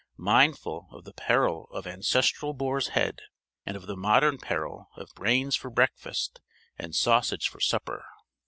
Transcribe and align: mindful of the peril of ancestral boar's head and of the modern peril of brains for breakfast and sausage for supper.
mindful 0.17 0.87
of 0.91 1.03
the 1.03 1.13
peril 1.13 1.67
of 1.71 1.85
ancestral 1.85 2.55
boar's 2.55 2.87
head 2.87 3.19
and 3.67 3.77
of 3.77 3.85
the 3.85 3.95
modern 3.95 4.39
peril 4.39 4.89
of 4.97 5.13
brains 5.13 5.55
for 5.55 5.69
breakfast 5.69 6.41
and 6.75 6.95
sausage 6.95 7.47
for 7.47 7.59
supper. 7.59 8.03